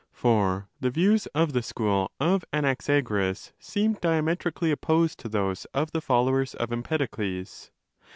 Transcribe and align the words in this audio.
28 0.13 0.13
For 0.19 0.67
the 0.79 0.89
views 0.89 1.27
of 1.27 1.53
the 1.53 1.61
school 1.61 2.11
of 2.19 2.43
Anaxagoras 2.51 3.51
seem 3.59 3.93
diamet 3.93 4.39
rically 4.39 4.71
opposed 4.71 5.19
to 5.19 5.29
those 5.29 5.65
of 5.75 5.91
the 5.91 6.01
followers 6.01 6.55
of 6.55 6.69
Empedokles. 6.71 7.69